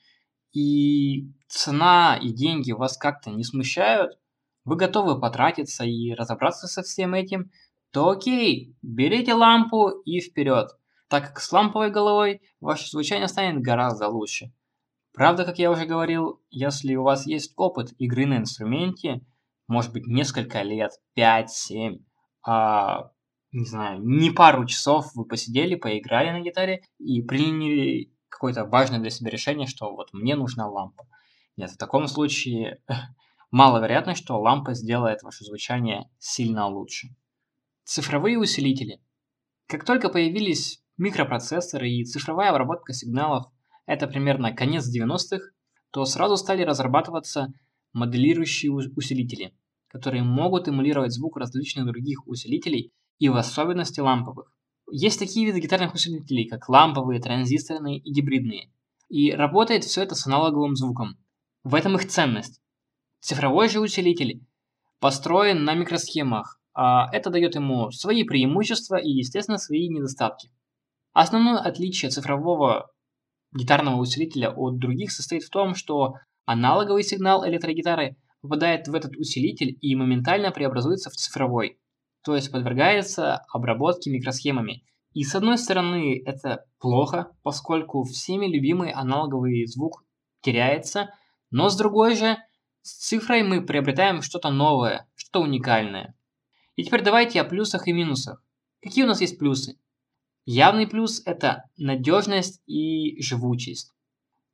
и 0.52 1.32
цена 1.48 2.16
и 2.16 2.30
деньги 2.32 2.70
вас 2.72 2.96
как-то 2.96 3.30
не 3.30 3.42
смущают, 3.42 4.18
вы 4.64 4.76
готовы 4.76 5.20
потратиться 5.20 5.84
и 5.84 6.12
разобраться 6.12 6.66
со 6.66 6.82
всем 6.82 7.14
этим, 7.14 7.50
то 7.92 8.08
окей, 8.10 8.76
берите 8.82 9.34
лампу 9.34 9.88
и 10.04 10.20
вперед, 10.20 10.68
так 11.08 11.28
как 11.28 11.40
с 11.40 11.52
ламповой 11.52 11.90
головой 11.90 12.40
ваше 12.60 12.90
звучание 12.90 13.28
станет 13.28 13.62
гораздо 13.62 14.08
лучше. 14.08 14.52
Правда, 15.12 15.44
как 15.44 15.58
я 15.58 15.70
уже 15.70 15.86
говорил, 15.86 16.42
если 16.50 16.96
у 16.96 17.04
вас 17.04 17.26
есть 17.26 17.52
опыт 17.56 17.92
игры 17.98 18.26
на 18.26 18.38
инструменте, 18.38 19.20
может 19.68 19.92
быть 19.92 20.06
несколько 20.06 20.62
лет, 20.62 20.90
5-7, 21.16 22.00
а 22.46 23.10
не 23.52 23.64
знаю, 23.64 24.00
не 24.02 24.30
пару 24.30 24.66
часов 24.66 25.14
вы 25.14 25.24
посидели, 25.24 25.76
поиграли 25.76 26.30
на 26.30 26.40
гитаре 26.40 26.82
и 26.98 27.22
приняли 27.22 28.12
какое-то 28.28 28.64
важное 28.64 28.98
для 28.98 29.10
себя 29.10 29.30
решение, 29.30 29.68
что 29.68 29.94
вот 29.94 30.12
мне 30.12 30.34
нужна 30.34 30.68
лампа. 30.68 31.06
Нет, 31.56 31.70
в 31.70 31.78
таком 31.78 32.08
случае 32.08 32.82
маловероятно, 33.54 34.16
что 34.16 34.40
лампа 34.40 34.74
сделает 34.74 35.22
ваше 35.22 35.44
звучание 35.44 36.10
сильно 36.18 36.66
лучше. 36.66 37.14
Цифровые 37.84 38.36
усилители. 38.36 39.00
Как 39.68 39.84
только 39.84 40.08
появились 40.08 40.82
микропроцессоры 40.96 41.88
и 41.88 42.04
цифровая 42.04 42.50
обработка 42.50 42.92
сигналов, 42.92 43.44
это 43.86 44.08
примерно 44.08 44.52
конец 44.52 44.92
90-х, 44.92 45.52
то 45.92 46.04
сразу 46.04 46.36
стали 46.36 46.64
разрабатываться 46.64 47.52
моделирующие 47.92 48.72
усилители, 48.72 49.56
которые 49.86 50.24
могут 50.24 50.66
эмулировать 50.66 51.12
звук 51.12 51.36
различных 51.36 51.86
других 51.86 52.26
усилителей 52.26 52.92
и 53.20 53.28
в 53.28 53.36
особенности 53.36 54.00
ламповых. 54.00 54.52
Есть 54.90 55.20
такие 55.20 55.46
виды 55.46 55.60
гитарных 55.60 55.94
усилителей, 55.94 56.48
как 56.48 56.68
ламповые, 56.68 57.20
транзисторные 57.20 57.98
и 58.00 58.12
гибридные. 58.12 58.72
И 59.08 59.30
работает 59.30 59.84
все 59.84 60.02
это 60.02 60.16
с 60.16 60.26
аналоговым 60.26 60.74
звуком. 60.74 61.16
В 61.62 61.76
этом 61.76 61.94
их 61.94 62.08
ценность. 62.08 62.60
Цифровой 63.24 63.68
же 63.68 63.80
усилитель 63.80 64.44
построен 65.00 65.64
на 65.64 65.74
микросхемах, 65.74 66.60
а 66.74 67.08
это 67.10 67.30
дает 67.30 67.54
ему 67.54 67.90
свои 67.90 68.24
преимущества 68.24 68.96
и, 68.96 69.08
естественно, 69.08 69.58
свои 69.58 69.88
недостатки. 69.88 70.50
Основное 71.14 71.58
отличие 71.58 72.10
цифрового 72.10 72.90
гитарного 73.56 73.96
усилителя 73.96 74.50
от 74.50 74.78
других 74.78 75.10
состоит 75.10 75.44
в 75.44 75.50
том, 75.50 75.74
что 75.74 76.16
аналоговый 76.44 77.02
сигнал 77.02 77.48
электрогитары 77.48 78.16
попадает 78.42 78.88
в 78.88 78.94
этот 78.94 79.16
усилитель 79.16 79.78
и 79.80 79.96
моментально 79.96 80.50
преобразуется 80.50 81.08
в 81.08 81.14
цифровой 81.14 81.78
то 82.24 82.34
есть 82.34 82.50
подвергается 82.50 83.44
обработке 83.52 84.10
микросхемами. 84.10 84.82
И 85.12 85.22
с 85.22 85.34
одной 85.34 85.58
стороны 85.58 86.20
это 86.24 86.64
плохо, 86.80 87.30
поскольку 87.42 88.02
всеми 88.02 88.46
любимый 88.46 88.90
аналоговый 88.90 89.66
звук 89.66 90.04
теряется, 90.40 91.10
но 91.50 91.68
с 91.68 91.76
другой 91.76 92.16
же 92.16 92.38
С 92.86 92.96
цифрой 92.96 93.42
мы 93.42 93.64
приобретаем 93.64 94.20
что-то 94.20 94.50
новое, 94.50 95.08
что-то 95.14 95.40
уникальное. 95.40 96.14
И 96.76 96.84
теперь 96.84 97.02
давайте 97.02 97.40
о 97.40 97.44
плюсах 97.44 97.88
и 97.88 97.92
минусах. 97.94 98.44
Какие 98.82 99.04
у 99.04 99.06
нас 99.06 99.22
есть 99.22 99.38
плюсы? 99.38 99.78
Явный 100.44 100.86
плюс– 100.86 101.22
это 101.24 101.64
надежность 101.78 102.60
и 102.66 103.18
живучесть. 103.22 103.90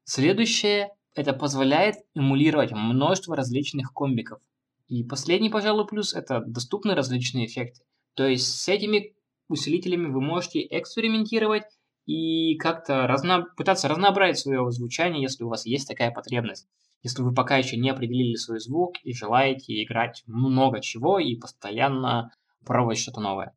Следующее– 0.04 0.90
это 1.16 1.32
позволяет 1.32 1.96
эмулировать 2.14 2.70
множество 2.70 3.34
различных 3.34 3.92
комбиков. 3.92 4.40
И 4.87 5.02
последний, 5.02 5.50
пожалуй, 5.50 5.88
плюс– 5.88 6.14
это 6.14 6.40
доступны 6.46 6.94
различные 6.94 7.46
эффекты. 7.46 7.80
То 8.14 8.28
есть 8.28 8.46
с 8.46 8.68
этими 8.68 9.16
усилителями 9.49 10.06
вы 10.06 10.20
можете 10.20 10.64
экспериментировать 10.70 11.64
и 12.06 12.54
как-то 12.58 13.08
разно... 13.08 13.46
пытаться 13.56 13.88
разнообразить 13.88 14.38
свое 14.38 14.70
звучание, 14.70 15.20
если 15.20 15.42
у 15.42 15.49
вас 15.49 15.66
есть 15.66 15.88
такая 15.88 16.12
потребность. 16.12 16.68
Если 17.02 17.23
вы 17.23 17.33
пока 17.33 17.57
еще 17.57 17.76
не 17.76 17.90
определили 17.90 18.35
свой 18.35 18.61
звук 18.61 18.95
и 19.02 19.14
желаете 19.14 19.83
играть 19.83 20.23
много 20.26 20.80
чего 20.80 21.19
и 21.19 21.37
постоянно 21.37 22.30
пробовать 22.64 22.99
что-то 22.99 23.21
новое. 23.21 23.57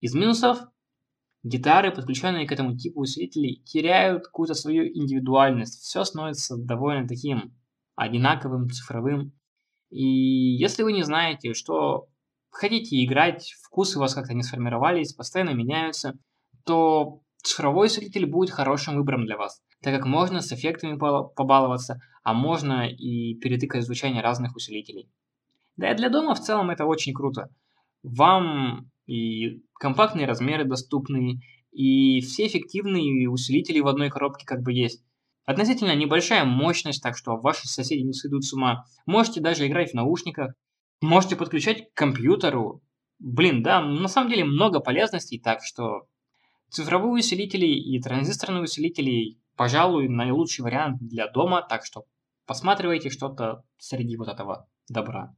Из 0.00 0.14
минусов 0.14 0.60
гитары, 1.42 1.90
подключенные 1.90 2.46
к 2.46 2.52
этому 2.52 2.76
типу 2.76 3.00
усилителей, 3.00 3.62
теряют 3.64 4.24
какую-то 4.24 4.54
свою 4.54 4.86
индивидуальность. 4.86 5.82
Все 5.82 6.04
становится 6.04 6.56
довольно 6.56 7.06
таким 7.06 7.54
одинаковым, 7.96 8.70
цифровым. 8.70 9.32
И 9.90 10.04
если 10.04 10.82
вы 10.82 10.92
не 10.92 11.02
знаете, 11.02 11.52
что 11.52 12.08
хотите 12.50 13.04
играть, 13.04 13.54
вкусы 13.62 13.98
у 13.98 14.00
вас 14.00 14.14
как-то 14.14 14.34
не 14.34 14.42
сформировались, 14.42 15.12
постоянно 15.12 15.50
меняются, 15.50 16.18
то 16.64 17.22
цифровой 17.42 17.86
усилитель 17.86 18.26
будет 18.26 18.50
хорошим 18.50 18.96
выбором 18.96 19.26
для 19.26 19.36
вас, 19.36 19.62
так 19.82 19.94
как 19.94 20.06
можно 20.06 20.40
с 20.40 20.52
эффектами 20.52 20.98
побаловаться, 20.98 22.00
а 22.22 22.34
можно 22.34 22.88
и 22.88 23.34
перетыкать 23.34 23.84
звучание 23.84 24.22
разных 24.22 24.54
усилителей. 24.56 25.08
Да 25.76 25.90
и 25.90 25.96
для 25.96 26.10
дома 26.10 26.34
в 26.34 26.40
целом 26.40 26.70
это 26.70 26.84
очень 26.84 27.14
круто. 27.14 27.48
Вам 28.02 28.90
и 29.06 29.62
компактные 29.74 30.26
размеры 30.26 30.64
доступны, 30.64 31.40
и 31.72 32.20
все 32.20 32.46
эффективные 32.46 33.28
усилители 33.28 33.80
в 33.80 33.88
одной 33.88 34.10
коробке 34.10 34.44
как 34.44 34.62
бы 34.62 34.72
есть. 34.72 35.02
Относительно 35.46 35.96
небольшая 35.96 36.44
мощность, 36.44 37.02
так 37.02 37.16
что 37.16 37.36
ваши 37.36 37.66
соседи 37.66 38.02
не 38.02 38.12
сойдут 38.12 38.44
с 38.44 38.52
ума. 38.52 38.84
Можете 39.06 39.40
даже 39.40 39.66
играть 39.66 39.90
в 39.90 39.94
наушниках, 39.94 40.54
можете 41.00 41.36
подключать 41.36 41.90
к 41.90 41.96
компьютеру. 41.96 42.82
Блин, 43.18 43.62
да, 43.62 43.80
на 43.80 44.08
самом 44.08 44.30
деле 44.30 44.44
много 44.44 44.80
полезностей, 44.80 45.40
так 45.40 45.64
что 45.64 46.06
цифровые 46.68 47.24
усилители 47.24 47.66
и 47.66 48.00
транзисторные 48.00 48.62
усилители, 48.62 49.38
пожалуй, 49.60 50.08
наилучший 50.08 50.62
вариант 50.62 51.02
для 51.02 51.28
дома, 51.28 51.60
так 51.60 51.84
что 51.84 52.06
посматривайте 52.46 53.10
что-то 53.10 53.62
среди 53.76 54.16
вот 54.16 54.28
этого 54.28 54.66
добра. 54.88 55.36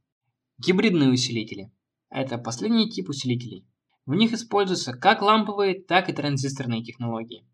Гибридные 0.57 1.09
усилители. 1.09 1.73
Это 2.09 2.37
последний 2.37 2.89
тип 2.89 3.09
усилителей. 3.09 3.67
В 4.05 4.13
них 4.15 4.31
используются 4.31 4.93
как 4.93 5.21
ламповые, 5.21 5.77
так 5.77 6.07
и 6.07 6.13
транзисторные 6.13 6.81
технологии. 6.85 7.45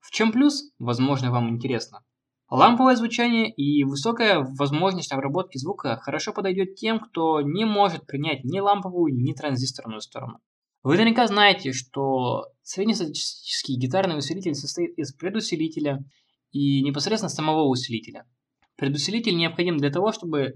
В 0.00 0.10
чем 0.10 0.32
плюс, 0.32 0.72
возможно, 0.80 1.30
вам 1.30 1.50
интересно. 1.50 2.04
Ламповое 2.50 2.96
звучание 2.96 3.48
и 3.48 3.84
высокая 3.84 4.40
возможность 4.58 5.12
обработки 5.12 5.56
звука 5.56 5.98
хорошо 5.98 6.32
подойдет 6.32 6.74
тем, 6.74 6.98
кто 6.98 7.42
не 7.42 7.64
может 7.64 8.08
принять 8.08 8.42
ни 8.42 8.58
ламповую, 8.58 9.14
ни 9.14 9.34
транзисторную 9.34 10.00
сторону. 10.00 10.40
Вы 10.82 10.92
наверняка 10.92 11.26
знаете, 11.26 11.72
что 11.72 12.46
среднестатистический 12.62 13.76
гитарный 13.76 14.16
усилитель 14.16 14.54
состоит 14.54 14.96
из 14.96 15.12
предусилителя 15.12 16.04
и 16.52 16.82
непосредственно 16.82 17.30
самого 17.30 17.68
усилителя. 17.68 18.26
Предусилитель 18.76 19.36
необходим 19.36 19.76
для 19.76 19.90
того, 19.90 20.12
чтобы 20.12 20.54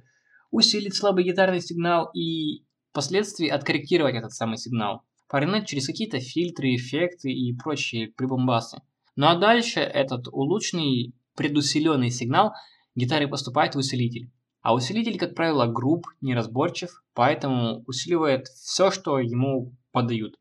усилить 0.51 0.95
слабый 0.95 1.25
гитарный 1.25 1.61
сигнал 1.61 2.11
и 2.15 2.65
впоследствии 2.91 3.49
откорректировать 3.49 4.15
этот 4.15 4.33
самый 4.33 4.59
сигнал, 4.59 5.03
прогнать 5.29 5.67
через 5.67 5.87
какие-то 5.87 6.21
фильтры, 6.21 6.75
эффекты 6.75 7.33
и 7.33 7.57
прочие 7.57 8.09
прибамбасы. 8.13 8.81
Ну 9.17 9.27
а 9.27 9.37
дальше 9.37 9.81
этот 9.81 10.29
улучшенный 10.29 11.15
предусиленный 11.37 12.11
сигнал 12.11 12.53
гитары 12.95 13.27
поступает 13.29 13.75
в 13.75 13.79
усилитель. 13.79 14.31
А 14.63 14.75
усилитель, 14.75 15.19
как 15.19 15.35
правило, 15.35 15.67
груб, 15.67 16.07
неразборчив, 16.21 16.91
поэтому 17.15 17.83
усиливает 17.87 18.47
все, 18.47 18.93
что 18.93 19.19
ему 19.19 19.77
подают. 19.91 20.37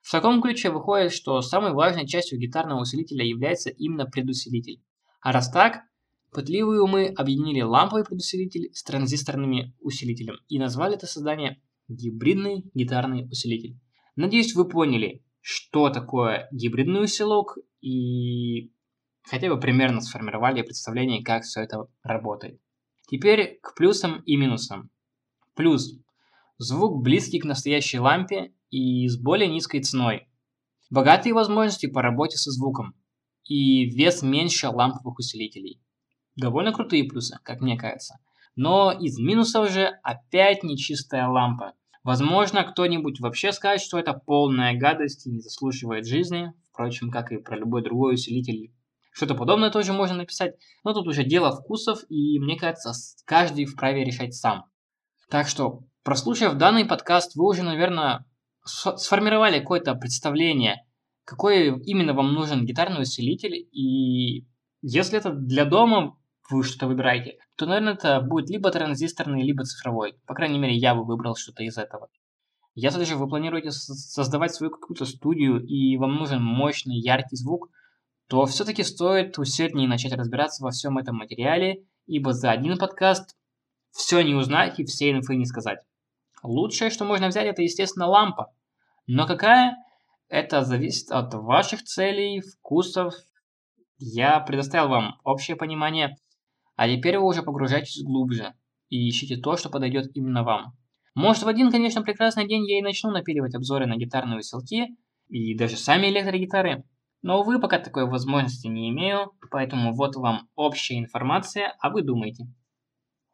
В 0.00 0.10
таком 0.10 0.42
ключе 0.42 0.70
выходит, 0.70 1.12
что 1.12 1.40
самой 1.40 1.72
важной 1.72 2.06
частью 2.06 2.38
гитарного 2.38 2.80
усилителя 2.80 3.24
является 3.24 3.70
именно 3.70 4.06
предусилитель. 4.06 4.82
А 5.20 5.30
раз 5.30 5.50
так, 5.50 5.82
пытливые 6.32 6.80
умы 6.80 7.14
объединили 7.16 7.60
ламповый 7.60 8.04
предусилитель 8.04 8.70
с 8.72 8.82
транзисторными 8.82 9.74
усилителем 9.80 10.36
и 10.48 10.58
назвали 10.58 10.96
это 10.96 11.06
создание 11.06 11.62
гибридный 11.86 12.70
гитарный 12.74 13.26
усилитель. 13.26 13.78
Надеюсь, 14.16 14.54
вы 14.54 14.68
поняли, 14.68 15.24
что 15.40 15.90
такое 15.90 16.48
гибридный 16.50 17.04
усилок 17.04 17.56
и 17.80 18.72
хотя 19.22 19.48
бы 19.48 19.60
примерно 19.60 20.00
сформировали 20.00 20.62
представление, 20.62 21.22
как 21.22 21.44
все 21.44 21.60
это 21.60 21.86
работает. 22.02 22.60
Теперь 23.10 23.58
к 23.60 23.74
плюсам 23.74 24.20
и 24.20 24.36
минусам. 24.36 24.88
Плюс. 25.56 25.98
Звук 26.58 27.02
близкий 27.02 27.40
к 27.40 27.44
настоящей 27.44 27.98
лампе 27.98 28.52
и 28.70 29.08
с 29.08 29.18
более 29.18 29.48
низкой 29.48 29.80
ценой. 29.80 30.28
Богатые 30.90 31.34
возможности 31.34 31.86
по 31.86 32.02
работе 32.02 32.36
со 32.36 32.52
звуком. 32.52 32.94
И 33.44 33.86
вес 33.86 34.22
меньше 34.22 34.68
ламповых 34.68 35.18
усилителей. 35.18 35.82
Довольно 36.36 36.72
крутые 36.72 37.02
плюсы, 37.02 37.36
как 37.42 37.60
мне 37.60 37.76
кажется. 37.76 38.20
Но 38.54 38.92
из 38.92 39.18
минусов 39.18 39.72
же 39.72 39.86
опять 40.04 40.62
нечистая 40.62 41.26
лампа. 41.26 41.74
Возможно, 42.04 42.62
кто-нибудь 42.62 43.18
вообще 43.18 43.50
скажет, 43.50 43.84
что 43.84 43.98
это 43.98 44.12
полная 44.12 44.78
гадость 44.78 45.26
и 45.26 45.30
не 45.30 45.40
заслуживает 45.40 46.06
жизни. 46.06 46.52
Впрочем, 46.70 47.10
как 47.10 47.32
и 47.32 47.38
про 47.38 47.56
любой 47.56 47.82
другой 47.82 48.14
усилитель. 48.14 48.72
Что-то 49.10 49.34
подобное 49.34 49.70
тоже 49.70 49.92
можно 49.92 50.16
написать. 50.16 50.54
Но 50.84 50.92
тут 50.92 51.06
уже 51.06 51.24
дело 51.24 51.52
вкусов, 51.52 52.04
и 52.08 52.38
мне 52.38 52.56
кажется, 52.56 52.92
каждый 53.24 53.64
вправе 53.64 54.04
решать 54.04 54.34
сам. 54.34 54.64
Так 55.28 55.48
что, 55.48 55.84
прослушав 56.02 56.54
данный 56.54 56.84
подкаст, 56.84 57.34
вы 57.34 57.46
уже, 57.48 57.62
наверное, 57.62 58.24
сформировали 58.64 59.60
какое-то 59.60 59.94
представление, 59.94 60.84
какой 61.24 61.80
именно 61.82 62.14
вам 62.14 62.34
нужен 62.34 62.66
гитарный 62.66 63.02
усилитель, 63.02 63.54
и 63.54 64.46
если 64.82 65.18
это 65.18 65.30
для 65.32 65.64
дома 65.64 66.16
вы 66.50 66.64
что-то 66.64 66.88
выбираете, 66.88 67.38
то, 67.56 67.66
наверное, 67.66 67.94
это 67.94 68.20
будет 68.20 68.50
либо 68.50 68.70
транзисторный, 68.70 69.42
либо 69.42 69.64
цифровой. 69.64 70.14
По 70.26 70.34
крайней 70.34 70.58
мере, 70.58 70.76
я 70.76 70.94
бы 70.94 71.04
выбрал 71.04 71.36
что-то 71.36 71.62
из 71.62 71.78
этого. 71.78 72.08
Если 72.74 73.04
же 73.04 73.16
вы 73.16 73.28
планируете 73.28 73.70
создавать 73.70 74.54
свою 74.54 74.70
какую-то 74.70 75.04
студию, 75.04 75.64
и 75.64 75.96
вам 75.96 76.16
нужен 76.16 76.42
мощный, 76.42 76.98
яркий 76.98 77.36
звук, 77.36 77.70
то 78.30 78.46
все-таки 78.46 78.84
стоит 78.84 79.36
усерднее 79.38 79.88
начать 79.88 80.12
разбираться 80.12 80.62
во 80.62 80.70
всем 80.70 80.98
этом 80.98 81.16
материале, 81.16 81.84
ибо 82.06 82.32
за 82.32 82.52
один 82.52 82.78
подкаст 82.78 83.36
все 83.90 84.20
не 84.22 84.36
узнать 84.36 84.78
и 84.78 84.84
все 84.84 85.10
инфы 85.10 85.34
не 85.34 85.44
сказать. 85.44 85.80
Лучшее, 86.44 86.90
что 86.90 87.04
можно 87.04 87.26
взять, 87.26 87.48
это, 87.48 87.62
естественно, 87.62 88.06
лампа. 88.06 88.54
Но 89.08 89.26
какая? 89.26 89.76
Это 90.28 90.62
зависит 90.62 91.10
от 91.10 91.34
ваших 91.34 91.82
целей, 91.82 92.40
вкусов. 92.40 93.14
Я 93.98 94.38
предоставил 94.38 94.90
вам 94.90 95.18
общее 95.24 95.56
понимание, 95.56 96.16
а 96.76 96.88
теперь 96.88 97.18
вы 97.18 97.26
уже 97.26 97.42
погружайтесь 97.42 98.04
глубже 98.04 98.54
и 98.90 99.08
ищите 99.08 99.38
то, 99.38 99.56
что 99.56 99.70
подойдет 99.70 100.16
именно 100.16 100.44
вам. 100.44 100.76
Может, 101.16 101.42
в 101.42 101.48
один, 101.48 101.72
конечно, 101.72 102.02
прекрасный 102.02 102.46
день 102.46 102.64
я 102.70 102.78
и 102.78 102.82
начну 102.82 103.10
напиливать 103.10 103.56
обзоры 103.56 103.86
на 103.86 103.96
гитарные 103.96 104.38
усилки 104.38 104.96
и 105.28 105.56
даже 105.56 105.76
сами 105.76 106.06
электрогитары, 106.06 106.84
но, 107.22 107.40
увы, 107.40 107.60
пока 107.60 107.78
такой 107.78 108.08
возможности 108.08 108.66
не 108.66 108.90
имею, 108.90 109.32
поэтому 109.50 109.94
вот 109.94 110.16
вам 110.16 110.48
общая 110.54 110.98
информация, 110.98 111.74
а 111.80 111.90
вы 111.90 112.02
думаете. 112.02 112.46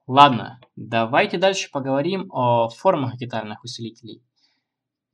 Ладно, 0.07 0.61
давайте 0.77 1.39
дальше 1.39 1.71
поговорим 1.71 2.31
о 2.33 2.69
формах 2.69 3.17
гитарных 3.17 3.65
усилителей. 3.65 4.23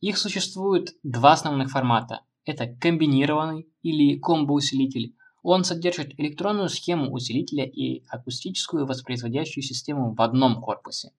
Их 0.01 0.19
существует 0.19 0.91
два 1.03 1.33
основных 1.33 1.71
формата. 1.71 2.23
Это 2.45 2.67
комбинированный 2.67 3.69
или 3.83 4.19
комбо-усилитель. 4.19 5.15
Он 5.43 5.65
содержит 5.65 6.19
электронную 6.19 6.69
схему 6.69 7.13
усилителя 7.13 7.65
и 7.65 8.05
акустическую 8.09 8.87
воспроизводящую 8.87 9.63
систему 9.63 10.15
в 10.15 10.21
одном 10.21 10.61
корпусе. 10.61 11.13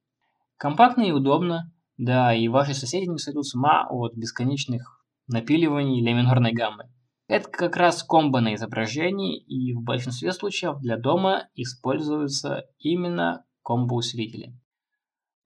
Компактно 0.58 1.02
и 1.02 1.12
удобно, 1.12 1.72
да 1.98 2.34
и 2.34 2.48
ваши 2.48 2.74
соседи 2.74 3.10
не 3.10 3.18
сойдут 3.18 3.48
с 3.48 3.56
ума 3.56 3.88
от 3.90 4.16
бесконечных 4.16 5.04
напиливаний 5.28 6.02
для 6.02 6.14
минорной 6.14 6.52
гаммы. 6.52 6.90
Это 7.28 7.50
как 7.50 7.78
раз 7.78 8.04
комбо 8.04 8.42
на 8.42 8.56
изображении 8.56 9.40
и 9.40 9.74
в 9.74 9.82
большинстве 9.82 10.34
случаев 10.34 10.80
для 10.80 10.98
дома 10.98 11.48
используются 11.56 12.66
именно 12.80 13.46
комбо-усилители. 13.64 14.54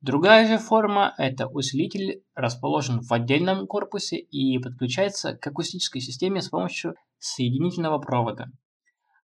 Другая 0.01 0.47
же 0.47 0.57
форма– 0.57 1.13
это 1.17 1.47
усилитель 1.47 2.23
расположен 2.35 3.01
в 3.01 3.11
отдельном 3.11 3.67
корпусе 3.67 4.17
и 4.17 4.57
подключается 4.59 5.35
к 5.35 5.45
акустической 5.47 6.01
системе 6.01 6.41
с 6.41 6.49
помощью 6.49 6.95
соединительного 7.19 7.99
провода. 7.99 8.47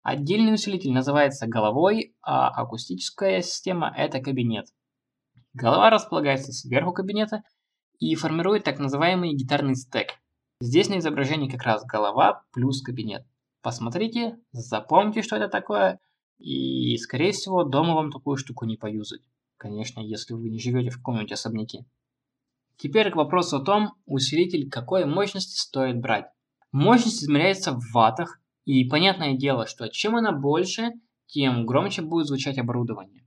Отдельный 0.02 0.54
усилитель 0.54 0.92
называется 0.92 1.48
головой, 1.48 2.16
а 2.22 2.50
акустическая 2.50 3.42
система– 3.42 3.94
это 3.98 4.20
кабинет. 4.20 4.66
Голова 5.54 5.90
располагается 5.90 6.52
сверху 6.52 6.92
кабинета 6.92 7.44
и 8.00 8.16
формирует 8.16 8.64
так 8.64 8.80
называемый 8.80 9.36
гитарный 9.36 9.76
стек. 9.76 10.20
Здесь 10.60 10.90
на 10.90 11.00
изображении 11.00 11.50
как 11.50 11.64
раз 11.64 11.86
голова 11.86 12.44
плюс 12.54 12.82
кабинет. 12.82 13.26
Посмотрите, 13.62 14.38
запомните, 14.52 15.22
что 15.22 15.36
это 15.36 15.48
такое, 15.48 16.00
и, 16.38 16.98
скорее 16.98 17.32
всего, 17.32 17.64
дома 17.64 17.96
вам 17.96 18.12
такую 18.12 18.38
штуку 18.38 18.66
не 18.66 18.76
поюзать. 18.76 19.22
Конечно, 19.58 20.02
если 20.02 20.34
вы 20.34 20.50
не 20.50 20.60
живете 20.60 20.90
в 20.90 20.98
каком-нибудь 20.98 21.32
особняке. 21.32 21.86
Теперь 22.78 23.12
к 23.12 23.16
вопросу 23.16 23.58
о 23.58 23.64
том, 23.64 23.94
усилитель 24.06 24.70
какой 24.70 25.06
мощности 25.06 25.58
стоит 25.58 26.02
брать. 26.02 26.26
Мощность 26.72 27.24
измеряется 27.24 27.72
в 27.72 27.82
ваттах, 27.94 28.40
и 28.66 28.84
понятное 28.86 29.38
дело, 29.38 29.68
что 29.68 29.88
чем 29.88 30.16
она 30.16 30.32
больше, 30.32 30.92
тем 31.28 31.66
громче 31.66 32.02
будет 32.02 32.28
звучать 32.28 32.58
оборудование. 32.58 33.26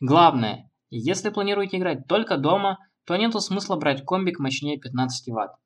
Главное, 0.00 0.70
если 0.90 1.30
планируете 1.30 1.78
играть 1.78 2.06
только 2.06 2.36
дома, 2.36 2.78
то 3.04 3.16
нету 3.16 3.40
смысла 3.40 3.76
брать 3.76 4.04
комбик 4.04 4.38
мощнее 4.38 4.78
15 4.78 5.28
Вт. 5.28 5.58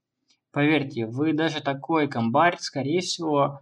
Поверьте, 0.59 1.07
вы 1.07 1.35
даже 1.35 1.61
такой 1.61 2.09
комбарь, 2.09 2.57
скорее 2.59 3.01
всего, 3.01 3.61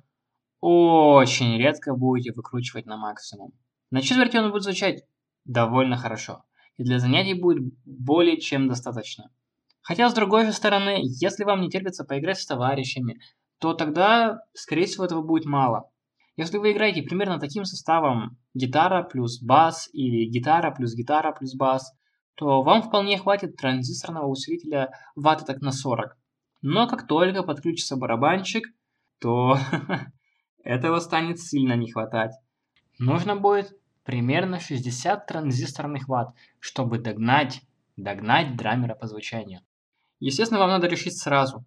очень 0.62 1.58
редко 1.58 1.94
будете 1.94 2.32
выкручивать 2.32 2.86
на 2.86 2.96
максимум. 2.96 3.52
На 3.90 4.00
четверти 4.00 4.38
он 4.38 4.50
будет 4.50 4.62
звучать 4.62 5.02
довольно 5.44 5.98
хорошо, 5.98 6.44
и 6.78 6.84
для 6.84 6.98
занятий 6.98 7.34
будет 7.34 7.62
более 7.84 8.40
чем 8.40 8.66
достаточно. 8.66 9.30
Хотя, 9.82 10.08
с 10.08 10.14
другой 10.14 10.46
же 10.46 10.54
стороны, 10.54 11.02
если 11.02 11.44
вам 11.44 11.60
не 11.60 11.68
терпится 11.68 12.02
поиграть 12.02 12.40
с 12.40 12.46
товарищами, 12.46 13.20
то 13.58 13.74
тогда, 13.74 14.38
скорее 14.54 14.86
всего, 14.86 15.04
этого 15.04 15.20
будет 15.20 15.44
мало. 15.44 15.90
Если 16.38 16.56
вы 16.56 16.72
играете 16.72 17.02
примерно 17.02 17.38
таким 17.38 17.66
составом 17.66 18.38
гитара 18.54 19.02
плюс 19.02 19.42
бас 19.42 19.90
или 19.92 20.24
гитара 20.24 20.70
плюс 20.70 20.94
гитара 20.94 21.32
плюс 21.32 21.54
бас, 21.56 21.92
то 22.36 22.62
вам 22.62 22.80
вполне 22.80 23.18
хватит 23.18 23.56
транзисторного 23.56 24.28
усилителя 24.28 24.92
ватта 25.14 25.44
так 25.44 25.60
на 25.60 25.72
40. 25.72 26.16
Но 26.62 26.88
как 26.88 27.06
только 27.06 27.42
подключится 27.42 27.96
барабанщик, 27.96 28.66
то 29.18 29.58
этого 30.64 31.00
станет 31.00 31.38
сильно 31.38 31.74
не 31.74 31.90
хватать. 31.90 32.32
Нужно 32.98 33.36
будет 33.36 33.76
примерно 34.04 34.60
60 34.60 35.26
транзисторных 35.26 36.08
ватт, 36.08 36.34
чтобы 36.60 36.98
догнать, 36.98 37.62
догнать 37.96 38.56
драмера 38.56 38.94
по 38.94 39.06
звучанию. 39.06 39.60
Естественно, 40.20 40.60
вам 40.60 40.70
надо 40.70 40.86
решить 40.86 41.18
сразу, 41.18 41.64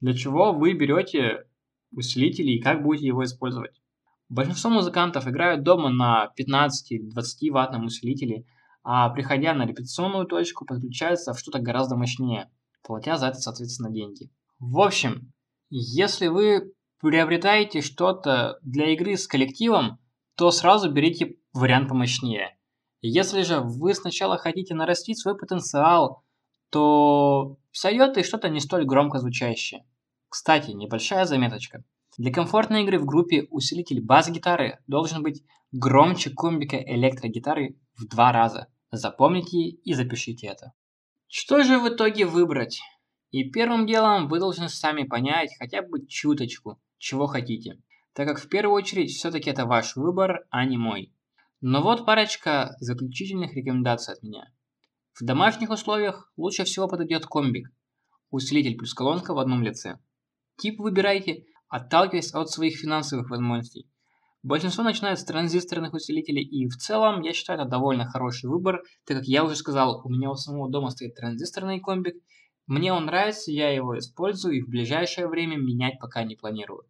для 0.00 0.14
чего 0.14 0.52
вы 0.52 0.74
берете 0.74 1.46
усилитель 1.90 2.50
и 2.50 2.60
как 2.60 2.82
будете 2.82 3.06
его 3.06 3.24
использовать. 3.24 3.80
Большинство 4.28 4.70
музыкантов 4.70 5.26
играют 5.26 5.62
дома 5.62 5.88
на 5.88 6.28
15 6.36 6.92
или 6.92 7.10
20 7.10 7.50
ваттном 7.50 7.86
усилителе, 7.86 8.44
а 8.84 9.08
приходя 9.08 9.54
на 9.54 9.66
репетиционную 9.66 10.26
точку 10.26 10.66
подключаются 10.66 11.32
в 11.32 11.38
что-то 11.38 11.58
гораздо 11.58 11.96
мощнее, 11.96 12.50
платя 12.82 13.16
за 13.16 13.28
это, 13.28 13.38
соответственно, 13.38 13.90
деньги. 13.90 14.30
В 14.58 14.80
общем, 14.80 15.32
если 15.70 16.28
вы 16.28 16.72
приобретаете 17.00 17.80
что-то 17.80 18.58
для 18.62 18.92
игры 18.92 19.16
с 19.16 19.26
коллективом, 19.26 19.98
то 20.36 20.50
сразу 20.50 20.90
берите 20.90 21.36
вариант 21.52 21.88
помощнее. 21.88 22.56
Если 23.00 23.42
же 23.42 23.60
вы 23.60 23.94
сначала 23.94 24.38
хотите 24.38 24.74
нарастить 24.74 25.20
свой 25.20 25.36
потенциал, 25.36 26.24
то 26.70 27.56
сойдет 27.70 28.16
и 28.18 28.22
что-то 28.22 28.48
не 28.48 28.60
столь 28.60 28.84
громко 28.84 29.18
звучащее. 29.18 29.84
Кстати, 30.28 30.72
небольшая 30.72 31.24
заметочка. 31.24 31.84
Для 32.18 32.32
комфортной 32.32 32.82
игры 32.82 32.98
в 32.98 33.06
группе 33.06 33.46
усилитель 33.50 34.02
бас-гитары 34.02 34.78
должен 34.88 35.22
быть 35.22 35.44
громче 35.70 36.30
комбика 36.30 36.76
электрогитары 36.76 37.78
в 37.96 38.06
два 38.08 38.32
раза. 38.32 38.66
Запомните 38.90 39.58
и 39.58 39.94
запишите 39.94 40.48
это. 40.48 40.72
Что 41.28 41.62
же 41.62 41.78
в 41.78 41.88
итоге 41.88 42.26
выбрать? 42.26 42.80
И 43.30 43.50
первым 43.50 43.86
делом 43.86 44.28
вы 44.28 44.38
должны 44.38 44.68
сами 44.68 45.04
понять 45.04 45.54
хотя 45.58 45.82
бы 45.82 46.06
чуточку, 46.06 46.80
чего 46.96 47.26
хотите, 47.26 47.82
так 48.14 48.26
как 48.26 48.38
в 48.38 48.48
первую 48.48 48.74
очередь 48.74 49.10
все-таки 49.10 49.50
это 49.50 49.66
ваш 49.66 49.94
выбор, 49.96 50.46
а 50.50 50.64
не 50.64 50.78
мой. 50.78 51.12
Но 51.60 51.82
вот 51.82 52.06
парочка 52.06 52.76
заключительных 52.80 53.54
рекомендаций 53.54 54.14
от 54.14 54.22
меня. 54.22 54.50
В 55.12 55.24
домашних 55.24 55.70
условиях 55.70 56.32
лучше 56.36 56.64
всего 56.64 56.88
подойдет 56.88 57.26
комбик, 57.26 57.68
усилитель 58.30 58.76
плюс 58.76 58.94
колонка 58.94 59.34
в 59.34 59.38
одном 59.38 59.62
лице. 59.62 59.98
Тип 60.56 60.78
выбирайте 60.80 61.44
отталкиваясь 61.68 62.32
от 62.32 62.50
своих 62.50 62.78
финансовых 62.78 63.30
возможностей. 63.30 63.86
Большинство 64.48 64.82
начинает 64.82 65.18
с 65.18 65.24
транзисторных 65.24 65.92
усилителей, 65.92 66.42
и 66.42 66.70
в 66.70 66.76
целом 66.78 67.20
я 67.20 67.34
считаю 67.34 67.60
это 67.60 67.68
довольно 67.68 68.06
хороший 68.06 68.48
выбор, 68.48 68.82
так 69.04 69.18
как 69.18 69.26
я 69.26 69.44
уже 69.44 69.56
сказал, 69.56 70.00
у 70.02 70.08
меня 70.08 70.30
у 70.30 70.36
самого 70.36 70.70
дома 70.70 70.88
стоит 70.88 71.16
транзисторный 71.16 71.80
комбик, 71.80 72.14
мне 72.66 72.94
он 72.94 73.04
нравится, 73.04 73.52
я 73.52 73.68
его 73.68 73.98
использую 73.98 74.56
и 74.56 74.62
в 74.62 74.68
ближайшее 74.70 75.28
время 75.28 75.58
менять 75.58 75.98
пока 76.00 76.24
не 76.24 76.34
планирую. 76.34 76.84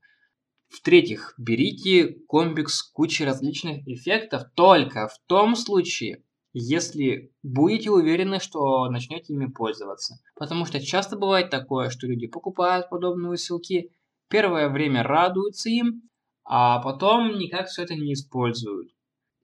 В-третьих, 0.69 1.35
берите 1.37 2.21
комбик 2.29 2.69
с 2.69 2.81
кучей 2.81 3.25
различных 3.25 3.89
эффектов 3.89 4.45
только 4.55 5.09
в 5.09 5.19
том 5.27 5.57
случае, 5.57 6.23
если 6.53 7.33
будете 7.43 7.91
уверены, 7.91 8.39
что 8.39 8.89
начнете 8.89 9.33
ими 9.33 9.47
пользоваться. 9.47 10.21
Потому 10.37 10.65
что 10.65 10.81
часто 10.81 11.17
бывает 11.17 11.51
такое, 11.51 11.91
что 11.91 12.07
люди 12.07 12.29
покупают 12.29 12.89
подобные 12.89 13.33
усилки, 13.33 13.91
первое 14.29 14.69
время 14.69 15.03
радуются 15.03 15.69
им, 15.71 16.09
а 16.51 16.81
потом 16.81 17.39
никак 17.39 17.69
все 17.69 17.83
это 17.83 17.95
не 17.95 18.15
используют. 18.15 18.91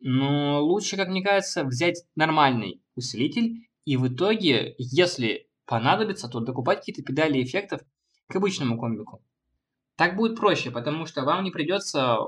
Но 0.00 0.64
лучше, 0.64 0.96
как 0.96 1.08
мне 1.08 1.22
кажется, 1.22 1.64
взять 1.64 2.02
нормальный 2.16 2.80
усилитель 2.96 3.68
и 3.84 3.98
в 3.98 4.08
итоге, 4.08 4.74
если 4.78 5.48
понадобится, 5.66 6.28
то 6.28 6.40
докупать 6.40 6.78
какие-то 6.78 7.02
педали 7.02 7.42
эффектов 7.42 7.82
к 8.26 8.36
обычному 8.36 8.78
комбику. 8.78 9.22
Так 9.96 10.16
будет 10.16 10.38
проще, 10.38 10.70
потому 10.70 11.04
что 11.04 11.24
вам 11.24 11.44
не 11.44 11.50
придется 11.50 12.20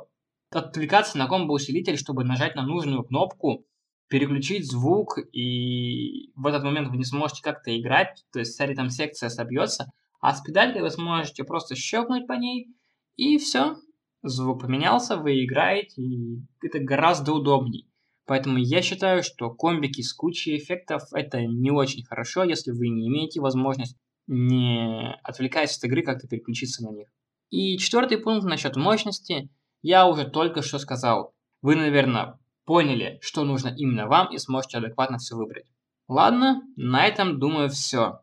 отвлекаться 0.50 1.16
на 1.16 1.26
комбо-усилитель, 1.26 1.96
чтобы 1.96 2.24
нажать 2.24 2.54
на 2.54 2.62
нужную 2.62 3.02
кнопку, 3.02 3.64
переключить 4.08 4.70
звук, 4.70 5.18
и 5.32 6.32
в 6.36 6.46
этот 6.46 6.62
момент 6.64 6.88
вы 6.88 6.98
не 6.98 7.04
сможете 7.04 7.42
как-то 7.42 7.76
играть, 7.78 8.24
то 8.30 8.40
есть 8.40 8.52
вся 8.52 8.72
там 8.74 8.90
секция 8.90 9.30
собьется, 9.30 9.90
а 10.20 10.34
с 10.34 10.42
педалькой 10.42 10.82
вы 10.82 10.90
сможете 10.90 11.44
просто 11.44 11.74
щелкнуть 11.74 12.26
по 12.26 12.34
ней, 12.34 12.68
и 13.16 13.38
все. 13.38 13.76
Звук 14.22 14.62
поменялся, 14.62 15.16
вы 15.16 15.44
играете, 15.44 16.02
и 16.02 16.40
это 16.62 16.78
гораздо 16.78 17.32
удобней. 17.32 17.88
Поэтому 18.26 18.58
я 18.58 18.82
считаю, 18.82 19.22
что 19.22 19.50
комбики 19.50 20.02
с 20.02 20.12
кучей 20.12 20.56
эффектов 20.56 21.02
это 21.12 21.40
не 21.46 21.70
очень 21.70 22.04
хорошо, 22.04 22.42
если 22.42 22.72
вы 22.72 22.88
не 22.88 23.06
имеете 23.08 23.40
возможность, 23.40 23.96
не 24.26 25.14
отвлекаясь 25.22 25.76
от 25.78 25.84
игры, 25.84 26.02
как-то 26.02 26.26
переключиться 26.26 26.82
на 26.84 26.90
них. 26.90 27.08
И 27.50 27.78
четвертый 27.78 28.18
пункт 28.18 28.44
насчет 28.44 28.74
мощности. 28.74 29.48
Я 29.82 30.08
уже 30.08 30.24
только 30.24 30.62
что 30.62 30.80
сказал. 30.80 31.34
Вы, 31.62 31.76
наверное, 31.76 32.40
поняли, 32.64 33.18
что 33.22 33.44
нужно 33.44 33.68
именно 33.68 34.08
вам 34.08 34.32
и 34.32 34.38
сможете 34.38 34.78
адекватно 34.78 35.18
все 35.18 35.36
выбрать. 35.36 35.66
Ладно, 36.08 36.62
на 36.76 37.06
этом, 37.06 37.38
думаю, 37.38 37.68
все. 37.68 38.20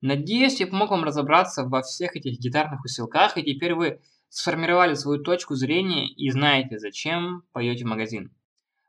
Надеюсь, 0.00 0.60
я 0.60 0.66
помог 0.66 0.90
вам 0.90 1.04
разобраться 1.04 1.64
во 1.64 1.82
всех 1.82 2.14
этих 2.14 2.38
гитарных 2.38 2.84
усилках, 2.84 3.36
и 3.36 3.42
теперь 3.42 3.74
вы 3.74 4.00
сформировали 4.28 4.94
свою 4.94 5.22
точку 5.22 5.54
зрения 5.54 6.08
и 6.08 6.30
знаете, 6.30 6.78
зачем 6.78 7.42
поете 7.52 7.84
в 7.84 7.88
магазин. 7.88 8.34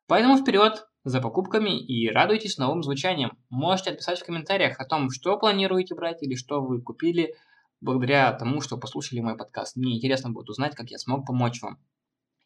Поэтому 0.07 0.37
вперед 0.37 0.87
за 1.03 1.21
покупками 1.21 1.79
и 1.79 2.09
радуйтесь 2.09 2.57
новым 2.57 2.83
звучанием. 2.83 3.37
Можете 3.49 3.91
отписать 3.91 4.19
в 4.19 4.25
комментариях 4.25 4.79
о 4.79 4.85
том, 4.85 5.09
что 5.09 5.37
планируете 5.37 5.95
брать 5.95 6.21
или 6.23 6.35
что 6.35 6.61
вы 6.61 6.81
купили 6.81 7.35
благодаря 7.81 8.31
тому, 8.33 8.61
что 8.61 8.77
послушали 8.77 9.21
мой 9.21 9.37
подкаст. 9.37 9.75
Мне 9.75 9.95
интересно 9.95 10.31
будет 10.31 10.49
узнать, 10.49 10.75
как 10.75 10.89
я 10.89 10.97
смог 10.97 11.25
помочь 11.25 11.61
вам. 11.61 11.77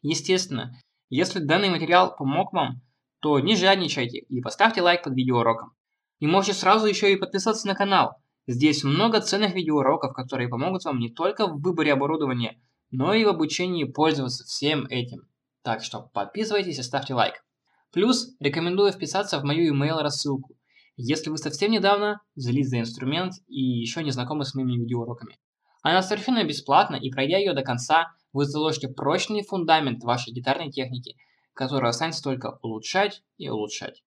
Естественно, 0.02 0.78
если 1.10 1.40
данный 1.40 1.70
материал 1.70 2.14
помог 2.14 2.52
вам, 2.52 2.82
то 3.20 3.40
не 3.40 3.56
жадничайте 3.56 4.18
и 4.18 4.40
поставьте 4.40 4.82
лайк 4.82 5.02
под 5.02 5.14
видеоуроком. 5.14 5.72
И 6.20 6.26
можете 6.26 6.54
сразу 6.54 6.86
еще 6.86 7.12
и 7.12 7.16
подписаться 7.16 7.66
на 7.66 7.74
канал– 7.74 8.16
Здесь 8.46 8.84
много 8.84 9.22
ценных 9.22 9.54
видеоуроков, 9.54 10.12
которые 10.12 10.48
помогут 10.48 10.84
вам 10.84 10.98
не 10.98 11.08
только 11.08 11.46
в 11.46 11.62
выборе 11.62 11.94
оборудования, 11.94 12.60
но 12.96 13.12
и 13.12 13.24
в 13.24 13.28
обучении 13.28 13.84
пользоваться 13.84 14.44
всем 14.44 14.86
этим. 14.86 15.22
Так 15.62 15.82
что 15.82 16.10
подписывайтесь 16.12 16.78
и 16.78 16.82
ставьте 16.82 17.14
лайк. 17.14 17.44
Плюс 17.92 18.36
рекомендую 18.38 18.92
вписаться 18.92 19.38
в 19.38 19.44
мою 19.44 19.74
email 19.74 20.00
рассылку, 20.00 20.54
если 20.96 21.30
вы 21.30 21.38
совсем 21.38 21.72
недавно 21.72 22.20
взялись 22.36 22.68
за 22.68 22.78
инструмент 22.78 23.34
и 23.48 23.60
еще 23.60 24.04
не 24.04 24.12
знакомы 24.12 24.44
с 24.44 24.54
моими 24.54 24.76
видеоуроками. 24.76 25.38
Она 25.82 26.02
совершенно 26.02 26.44
бесплатна, 26.44 26.94
и 26.94 27.10
пройдя 27.10 27.36
ее 27.36 27.52
до 27.52 27.62
конца, 27.62 28.12
вы 28.32 28.44
заложите 28.44 28.88
прочный 28.88 29.42
фундамент 29.42 30.04
вашей 30.04 30.32
гитарной 30.32 30.70
техники, 30.70 31.16
который 31.52 31.90
останется 31.90 32.22
только 32.22 32.58
улучшать 32.62 33.22
и 33.38 33.48
улучшать. 33.48 34.02